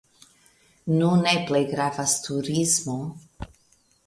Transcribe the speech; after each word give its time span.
Nune 1.01 1.33
plej 1.51 1.61
gravas 1.75 2.17
turismo. 2.29 2.97